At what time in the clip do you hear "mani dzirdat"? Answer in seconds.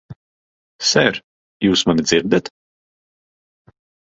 1.91-2.51